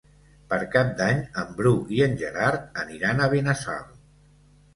[0.51, 3.87] Per Cap d'Any en Bru i en Gerard aniran a Benassal.